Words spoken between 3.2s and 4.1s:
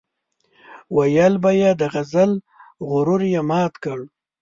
یې مات کړ.